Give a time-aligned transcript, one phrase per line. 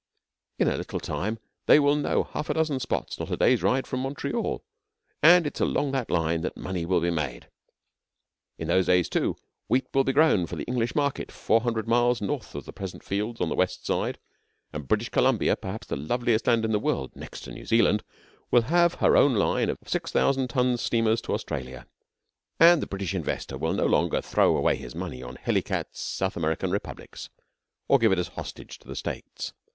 [0.57, 3.85] In a little time they will know half a dozen spots not a day's ride
[3.85, 4.63] from Montreal,
[5.21, 7.51] and it is along that line that money will be made.
[8.57, 9.35] In those days, too,
[9.67, 13.03] wheat will be grown for the English market four hundred miles north of the present
[13.03, 14.17] fields on the west side;
[14.73, 18.01] and British Columbia, perhaps the loveliest land in the world next to New Zealand,
[18.49, 21.85] will have her own line of six thousand ton steamers to Australia,
[22.59, 26.71] and the British investor will no longer throw away his money on hellicat South American
[26.71, 27.29] republics,
[27.87, 29.53] or give it as a hostage to the States.